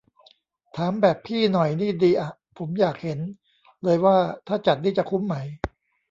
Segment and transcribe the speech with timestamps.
[0.77, 3.19] ถามแบบพี่หน่อยนี่ดีอะ ผมอยากเห็น
[3.83, 5.35] เลยว่าถ้าจัดนี่จะคุ้มไหม